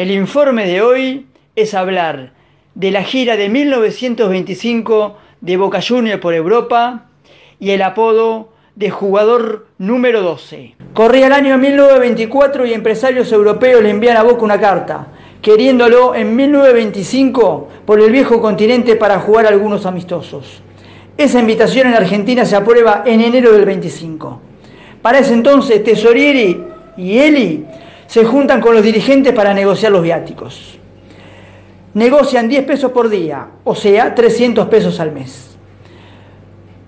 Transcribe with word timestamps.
El 0.00 0.10
informe 0.12 0.66
de 0.66 0.80
hoy 0.80 1.26
es 1.56 1.74
hablar 1.74 2.32
de 2.74 2.90
la 2.90 3.02
gira 3.04 3.36
de 3.36 3.50
1925 3.50 5.18
de 5.42 5.58
Boca 5.58 5.80
Juniors 5.86 6.22
por 6.22 6.32
Europa 6.32 7.08
y 7.58 7.72
el 7.72 7.82
apodo 7.82 8.48
de 8.76 8.88
jugador 8.88 9.66
número 9.76 10.22
12. 10.22 10.74
Corría 10.94 11.26
el 11.26 11.34
año 11.34 11.58
1924 11.58 12.64
y 12.64 12.72
empresarios 12.72 13.30
europeos 13.30 13.82
le 13.82 13.90
envían 13.90 14.16
a 14.16 14.22
Boca 14.22 14.42
una 14.42 14.58
carta, 14.58 15.08
queriéndolo 15.42 16.14
en 16.14 16.34
1925 16.34 17.68
por 17.84 18.00
el 18.00 18.10
viejo 18.10 18.40
continente 18.40 18.96
para 18.96 19.20
jugar 19.20 19.46
algunos 19.46 19.84
amistosos. 19.84 20.62
Esa 21.18 21.40
invitación 21.40 21.88
en 21.88 21.94
Argentina 21.96 22.46
se 22.46 22.56
aprueba 22.56 23.02
en 23.04 23.20
enero 23.20 23.52
del 23.52 23.66
25. 23.66 24.40
Para 25.02 25.18
ese 25.18 25.34
entonces, 25.34 25.84
Tesorieri 25.84 26.58
y 26.96 27.18
Eli 27.18 27.66
se 28.10 28.24
juntan 28.24 28.60
con 28.60 28.74
los 28.74 28.82
dirigentes 28.82 29.32
para 29.32 29.54
negociar 29.54 29.92
los 29.92 30.02
viáticos. 30.02 30.80
Negocian 31.94 32.48
10 32.48 32.64
pesos 32.64 32.90
por 32.90 33.08
día, 33.08 33.50
o 33.62 33.76
sea, 33.76 34.16
300 34.16 34.66
pesos 34.66 34.98
al 34.98 35.12
mes. 35.12 35.56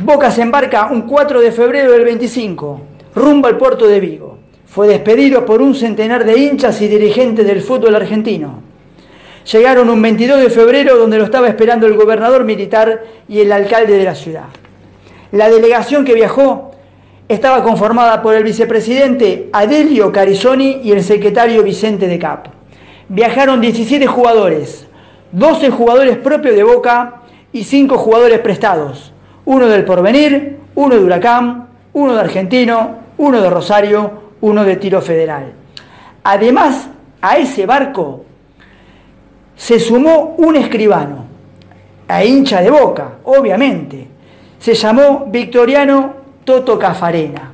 Boca 0.00 0.30
se 0.30 0.42
embarca 0.42 0.86
un 0.92 1.02
4 1.02 1.40
de 1.40 1.50
febrero 1.50 1.90
del 1.90 2.04
25, 2.04 2.80
rumbo 3.16 3.48
al 3.48 3.58
puerto 3.58 3.88
de 3.88 3.98
Vigo. 3.98 4.38
Fue 4.66 4.86
despedido 4.86 5.44
por 5.44 5.60
un 5.60 5.74
centenar 5.74 6.24
de 6.24 6.38
hinchas 6.38 6.80
y 6.82 6.86
dirigentes 6.86 7.44
del 7.44 7.62
fútbol 7.62 7.96
argentino. 7.96 8.62
Llegaron 9.50 9.90
un 9.90 10.00
22 10.00 10.40
de 10.40 10.50
febrero 10.50 10.96
donde 10.96 11.18
lo 11.18 11.24
estaba 11.24 11.48
esperando 11.48 11.88
el 11.88 11.94
gobernador 11.94 12.44
militar 12.44 13.02
y 13.28 13.40
el 13.40 13.50
alcalde 13.50 13.98
de 13.98 14.04
la 14.04 14.14
ciudad. 14.14 14.46
La 15.32 15.50
delegación 15.50 16.04
que 16.04 16.14
viajó 16.14 16.67
estaba 17.28 17.62
conformada 17.62 18.22
por 18.22 18.34
el 18.34 18.42
vicepresidente 18.42 19.50
Adelio 19.52 20.10
Carizoni 20.12 20.80
y 20.82 20.92
el 20.92 21.02
secretario 21.04 21.62
Vicente 21.62 22.08
de 22.08 22.18
Cap. 22.18 22.48
Viajaron 23.08 23.60
17 23.60 24.06
jugadores, 24.06 24.86
12 25.32 25.70
jugadores 25.70 26.16
propios 26.16 26.56
de 26.56 26.62
Boca 26.62 27.22
y 27.52 27.64
5 27.64 27.98
jugadores 27.98 28.38
prestados, 28.40 29.12
uno 29.44 29.68
del 29.68 29.84
Porvenir, 29.84 30.58
uno 30.74 30.94
de 30.94 31.04
Huracán, 31.04 31.68
uno 31.92 32.14
de 32.14 32.20
Argentino, 32.20 32.98
uno 33.18 33.40
de 33.40 33.50
Rosario, 33.50 34.28
uno 34.40 34.64
de 34.64 34.76
Tiro 34.76 35.02
Federal. 35.02 35.52
Además, 36.24 36.88
a 37.20 37.36
ese 37.38 37.66
barco 37.66 38.24
se 39.56 39.80
sumó 39.80 40.34
un 40.38 40.56
escribano, 40.56 41.26
a 42.06 42.24
hincha 42.24 42.62
de 42.62 42.70
Boca, 42.70 43.18
obviamente. 43.24 44.06
Se 44.58 44.74
llamó 44.74 45.26
Victoriano 45.28 46.17
Toto 46.48 46.78
Cafarena. 46.78 47.52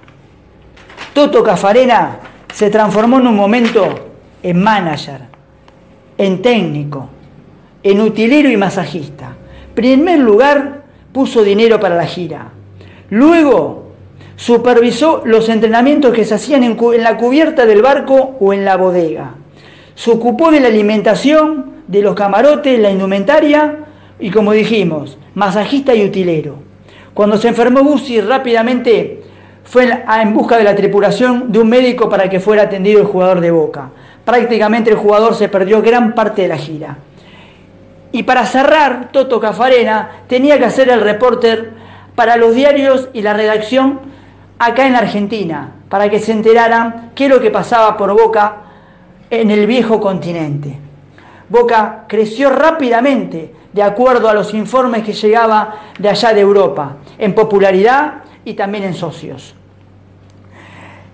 Toto 1.12 1.42
Cafarena 1.42 2.20
se 2.52 2.70
transformó 2.70 3.18
en 3.18 3.26
un 3.26 3.34
momento 3.34 4.12
en 4.40 4.62
manager, 4.62 5.22
en 6.16 6.40
técnico, 6.40 7.08
en 7.82 8.00
utilero 8.00 8.48
y 8.48 8.56
masajista. 8.56 9.34
Primer 9.74 10.20
lugar, 10.20 10.84
puso 11.10 11.42
dinero 11.42 11.80
para 11.80 11.96
la 11.96 12.06
gira. 12.06 12.52
Luego, 13.10 13.94
supervisó 14.36 15.22
los 15.24 15.48
entrenamientos 15.48 16.14
que 16.14 16.24
se 16.24 16.36
hacían 16.36 16.62
en, 16.62 16.78
la 17.02 17.16
cubierta 17.16 17.66
del 17.66 17.82
barco 17.82 18.36
o 18.38 18.52
en 18.52 18.64
la 18.64 18.76
bodega. 18.76 19.34
Se 19.96 20.12
ocupó 20.12 20.52
de 20.52 20.60
la 20.60 20.68
alimentación, 20.68 21.82
de 21.88 22.00
los 22.00 22.14
camarotes, 22.14 22.78
la 22.78 22.92
indumentaria 22.92 23.86
y, 24.20 24.30
como 24.30 24.52
dijimos, 24.52 25.18
masajista 25.34 25.96
y 25.96 26.04
utilero. 26.04 26.73
Cuando 27.14 27.38
se 27.38 27.48
enfermó 27.48 27.84
Bussi 27.84 28.20
rápidamente 28.20 29.22
fue 29.62 29.88
en 30.20 30.34
busca 30.34 30.58
de 30.58 30.64
la 30.64 30.74
tripulación 30.74 31.52
de 31.52 31.60
un 31.60 31.68
médico 31.68 32.08
para 32.08 32.28
que 32.28 32.40
fuera 32.40 32.64
atendido 32.64 33.00
el 33.00 33.06
jugador 33.06 33.40
de 33.40 33.52
Boca. 33.52 33.90
Prácticamente 34.24 34.90
el 34.90 34.96
jugador 34.96 35.34
se 35.34 35.48
perdió 35.48 35.80
gran 35.80 36.14
parte 36.14 36.42
de 36.42 36.48
la 36.48 36.56
gira. 36.56 36.98
Y 38.10 38.24
para 38.24 38.46
cerrar, 38.46 39.10
Toto 39.12 39.40
Cafarena 39.40 40.10
tenía 40.26 40.58
que 40.58 40.64
hacer 40.64 40.88
el 40.88 41.00
reporter 41.00 41.72
para 42.14 42.36
los 42.36 42.54
diarios 42.54 43.08
y 43.12 43.22
la 43.22 43.32
redacción 43.32 44.00
acá 44.58 44.86
en 44.86 44.96
Argentina, 44.96 45.72
para 45.88 46.08
que 46.08 46.20
se 46.20 46.32
enteraran 46.32 47.12
qué 47.14 47.24
es 47.24 47.30
lo 47.30 47.40
que 47.40 47.50
pasaba 47.50 47.96
por 47.96 48.12
Boca 48.12 48.56
en 49.30 49.50
el 49.50 49.66
viejo 49.66 50.00
continente. 50.00 50.78
Boca 51.48 52.04
creció 52.08 52.50
rápidamente 52.50 53.52
de 53.74 53.82
acuerdo 53.82 54.28
a 54.28 54.34
los 54.34 54.54
informes 54.54 55.02
que 55.02 55.12
llegaba 55.12 55.74
de 55.98 56.08
allá 56.08 56.32
de 56.32 56.40
Europa, 56.40 56.96
en 57.18 57.34
popularidad 57.34 58.22
y 58.44 58.54
también 58.54 58.84
en 58.84 58.94
socios. 58.94 59.56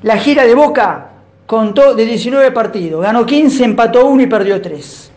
La 0.02 0.18
gira 0.18 0.44
de 0.44 0.54
Boca 0.54 1.08
contó 1.46 1.94
de 1.94 2.04
19 2.04 2.52
partidos, 2.52 3.02
ganó 3.02 3.24
15, 3.24 3.64
empató 3.64 4.06
1 4.06 4.22
y 4.22 4.26
perdió 4.26 4.60
3. 4.60 5.10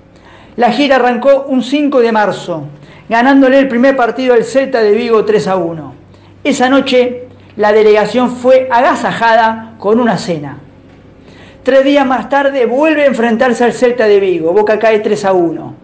La 0.55 0.71
gira 0.71 0.95
arrancó 0.95 1.43
un 1.49 1.63
5 1.63 1.99
de 1.99 2.11
marzo, 2.13 2.63
ganándole 3.09 3.59
el 3.59 3.67
primer 3.67 3.97
partido 3.97 4.33
al 4.33 4.45
Celta 4.45 4.79
de 4.79 4.93
Vigo 4.93 5.25
3 5.25 5.47
a 5.49 5.57
1. 5.57 5.93
Esa 6.45 6.69
noche 6.69 7.27
la 7.57 7.73
delegación 7.73 8.31
fue 8.31 8.69
agasajada 8.71 9.75
con 9.79 9.99
una 9.99 10.17
cena. 10.17 10.59
Tres 11.63 11.83
días 11.83 12.05
más 12.05 12.29
tarde 12.29 12.65
vuelve 12.65 13.03
a 13.03 13.07
enfrentarse 13.07 13.65
al 13.65 13.73
Celta 13.73 14.05
de 14.05 14.21
Vigo, 14.21 14.53
Boca 14.53 14.79
cae 14.79 14.99
3 14.99 15.25
a 15.25 15.33
1. 15.33 15.82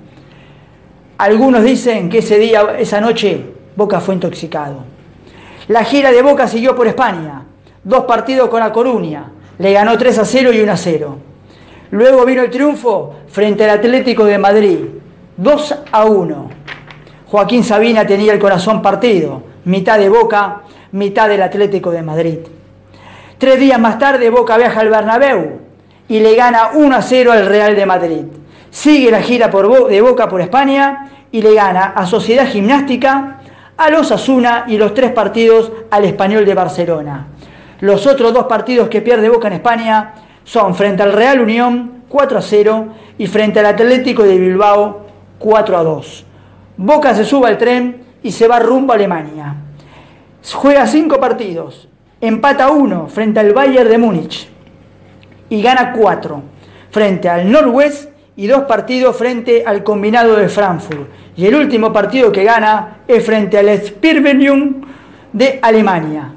Algunos 1.19 1.66
dicen 1.66 2.09
que 2.09 2.19
ese 2.19 2.40
día, 2.40 2.78
esa 2.80 3.02
noche, 3.02 3.44
Boca 3.75 4.00
fue 4.00 4.16
intoxicado. 4.16 4.85
La 5.68 5.84
gira 5.84 6.13
de 6.13 6.22
Boca 6.22 6.47
siguió 6.47 6.78
por 6.78 6.88
España. 6.88 7.44
Dos 7.84 8.06
partidos 8.06 8.47
con 8.47 8.62
La 8.62 8.72
Coruña. 8.72 9.30
Le 9.57 9.74
ganó 9.74 9.97
3 9.97 10.18
a 10.18 10.24
0 10.24 10.53
y 10.53 10.62
1 10.62 10.72
a 10.72 10.78
0. 10.78 11.18
Luego 11.91 12.24
vino 12.24 12.41
el 12.41 12.50
triunfo 12.50 13.16
frente 13.28 13.66
al 13.66 13.72
Atlético 13.72 14.24
de 14.24 14.38
Madrid. 14.38 14.78
2 15.35 15.75
a 15.91 16.06
1. 16.06 16.50
Joaquín 17.25 17.66
Sabina 17.66 18.07
tenía 18.07 18.31
el 18.31 18.40
corazón 18.40 18.81
partido. 18.81 19.44
Mitad 19.66 20.00
de 20.00 20.07
Boca, 20.07 20.62
mitad 20.94 21.28
del 21.28 21.41
Atlético 21.41 21.91
de 21.91 22.01
Madrid. 22.01 22.40
Tres 23.38 23.59
días 23.59 23.78
más 23.78 24.00
tarde 24.00 24.30
Boca 24.30 24.56
viaja 24.56 24.80
al 24.80 24.88
Bernabéu 24.88 25.59
y 26.07 26.22
le 26.22 26.34
gana 26.36 26.69
1 26.75 26.96
a 26.96 27.01
0 27.01 27.34
al 27.34 27.46
Real 27.46 27.75
de 27.75 27.86
Madrid. 27.86 28.25
Sigue 28.72 29.12
la 29.12 29.22
gira 29.22 29.47
de 29.50 30.02
Boca 30.02 30.30
por 30.30 30.41
España 30.41 31.09
y 31.31 31.41
le 31.41 31.53
gana 31.53 31.85
a 31.96 32.06
Sociedad 32.06 32.47
Gimnástica, 32.47 33.40
a 33.78 33.90
los 33.90 34.12
Asuna 34.12 34.66
y 34.68 34.78
los 34.78 34.94
tres 34.94 35.12
partidos 35.12 35.72
al 35.90 36.06
Español 36.06 36.46
de 36.46 36.53
Barcelona. 36.53 37.28
Los 37.80 38.06
otros 38.07 38.34
dos 38.34 38.46
partidos 38.46 38.90
que 38.90 39.02
pierde 39.02 39.30
Boca 39.30 39.47
en 39.47 39.53
España 39.53 40.13
son 40.44 40.75
frente 40.75 41.03
al 41.03 41.13
Real 41.13 41.40
Unión 41.40 42.03
4 42.09 42.40
a 42.40 42.41
0 42.41 42.88
y 43.18 43.28
frente 43.28 43.59
al 43.59 43.68
Atlético 43.68 44.24
de 44.24 44.38
Bilbao 44.38 45.06
4 45.38 45.78
a 45.78 45.84
2. 45.84 46.25
Boca 46.78 47.13
se 47.13 47.24
sube 47.24 47.47
al 47.47 47.57
tren 47.57 48.03
y 48.24 48.31
se 48.31 48.47
va 48.47 48.59
rumbo 48.59 48.94
a 48.94 48.96
Alemania. 48.96 49.56
Juega 50.53 50.88
cinco 50.88 51.19
partidos, 51.19 51.88
empata 52.22 52.69
uno 52.69 53.07
frente 53.07 53.40
al 53.40 53.53
Bayern 53.53 53.90
de 53.90 53.97
Múnich 53.97 54.50
y 55.50 55.62
gana 55.62 55.94
cuatro 55.94 56.41
frente 56.90 57.30
al 57.30 57.51
Norwest 57.51 58.09
y 58.39 58.47
dos 58.47 58.63
partidos 58.63 59.17
frente 59.17 59.66
al 59.66 59.83
combinado 59.83 60.38
de 60.38 60.47
Frankfurt. 60.47 61.09
Y 61.35 61.45
el 61.45 61.55
último 61.55 61.91
partido 61.91 62.31
que 62.31 62.45
gana 62.45 63.00
es 63.05 63.25
frente 63.25 63.57
al 63.57 63.67
Spirbenium 63.85 64.79
de 65.33 65.59
Alemania. 65.61 66.31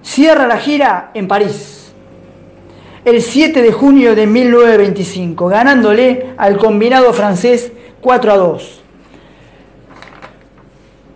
Cierra 0.00 0.46
la 0.46 0.58
gira 0.58 1.10
en 1.14 1.26
París 1.26 1.92
el 3.04 3.20
7 3.22 3.60
de 3.60 3.72
junio 3.72 4.14
de 4.14 4.28
1925, 4.28 5.48
ganándole 5.48 6.28
al 6.36 6.58
combinado 6.58 7.12
francés 7.12 7.72
4 8.02 8.32
a 8.32 8.36
2. 8.36 8.80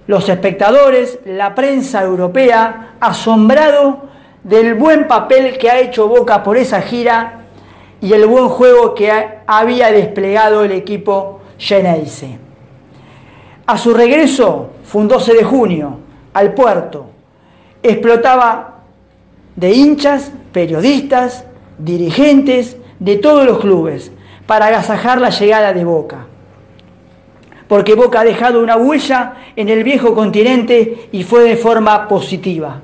Los 0.09 0.29
espectadores, 0.29 1.21
la 1.25 1.55
prensa 1.55 2.03
europea, 2.03 2.95
asombrado 2.99 4.09
del 4.43 4.75
buen 4.75 5.07
papel 5.07 5.57
que 5.57 5.71
ha 5.71 5.79
hecho 5.79 6.09
Boca 6.09 6.43
por 6.43 6.57
esa 6.57 6.81
gira 6.81 7.42
y 8.03 8.13
el 8.13 8.27
buen 8.27 8.49
juego 8.49 8.95
que 8.95 9.11
había 9.47 9.93
desplegado 9.93 10.65
el 10.65 10.73
equipo 10.73 11.41
Geneise. 11.57 12.39
A 13.65 13.79
su 13.79 13.95
regreso, 13.95 14.71
fue 14.83 15.03
un 15.03 15.09
12 15.09 15.35
de 15.35 15.45
junio, 15.45 15.99
al 16.35 16.53
puerto, 16.53 17.07
explotaba 17.81 18.81
de 19.55 19.73
hinchas, 19.73 20.33
periodistas, 20.53 21.45
dirigentes 21.79 22.77
de 22.99 23.17
todos 23.17 23.47
los 23.47 23.61
clubes 23.61 24.11
para 24.47 24.67
agasajar 24.67 25.21
la 25.21 25.31
llegada 25.31 25.73
de 25.73 25.85
Boca. 25.85 26.27
Porque 27.69 27.95
Boca 27.95 28.21
ha 28.21 28.25
dejado 28.25 28.61
una 28.61 28.77
huella 28.77 29.35
en 29.55 29.69
el 29.69 29.85
viejo 29.85 30.13
continente 30.13 31.09
y 31.13 31.23
fue 31.23 31.45
de 31.45 31.57
forma 31.57 32.09
positiva. 32.09 32.81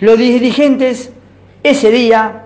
Los 0.00 0.18
dirigentes 0.18 1.12
ese 1.62 1.92
día 1.92 2.41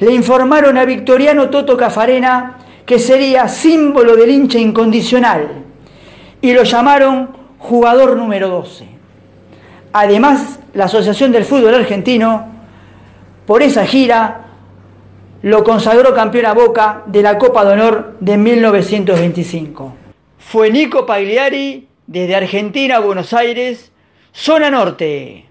le 0.00 0.12
informaron 0.12 0.76
a 0.78 0.84
Victoriano 0.84 1.50
Toto 1.50 1.76
Cafarena 1.76 2.56
que 2.86 2.98
sería 2.98 3.46
símbolo 3.48 4.16
del 4.16 4.30
hincha 4.30 4.58
incondicional 4.58 5.48
y 6.40 6.52
lo 6.52 6.64
llamaron 6.64 7.36
jugador 7.58 8.16
número 8.16 8.48
12. 8.48 8.86
Además, 9.92 10.58
la 10.72 10.86
Asociación 10.86 11.32
del 11.32 11.44
Fútbol 11.44 11.74
Argentino, 11.74 12.48
por 13.46 13.62
esa 13.62 13.84
gira, 13.84 14.46
lo 15.42 15.64
consagró 15.64 16.14
campeón 16.14 16.46
a 16.46 16.54
Boca 16.54 17.02
de 17.06 17.22
la 17.22 17.38
Copa 17.38 17.64
de 17.64 17.72
Honor 17.72 18.16
de 18.20 18.36
1925. 18.36 19.94
Fue 20.38 20.70
Nico 20.70 21.04
Pagliari 21.06 21.88
desde 22.06 22.34
Argentina 22.34 22.96
a 22.96 23.00
Buenos 23.00 23.32
Aires, 23.32 23.92
zona 24.32 24.70
norte. 24.70 25.49